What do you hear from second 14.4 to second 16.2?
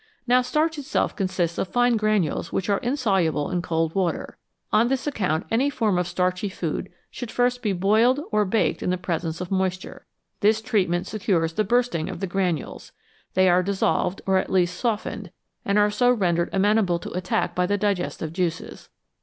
least softened, and are so